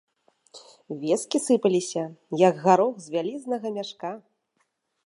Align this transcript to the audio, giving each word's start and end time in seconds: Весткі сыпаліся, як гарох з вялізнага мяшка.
Весткі 1.03 1.41
сыпаліся, 1.47 2.03
як 2.47 2.55
гарох 2.65 2.93
з 3.05 3.17
вялізнага 3.19 3.67
мяшка. 3.79 4.11